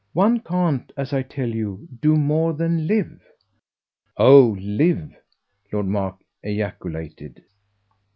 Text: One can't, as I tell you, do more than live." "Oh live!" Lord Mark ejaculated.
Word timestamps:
One 0.13 0.39
can't, 0.39 0.91
as 0.97 1.13
I 1.13 1.21
tell 1.21 1.47
you, 1.49 1.87
do 1.99 2.15
more 2.15 2.53
than 2.53 2.87
live." 2.87 3.21
"Oh 4.17 4.57
live!" 4.59 5.11
Lord 5.71 5.85
Mark 5.89 6.15
ejaculated. 6.41 7.43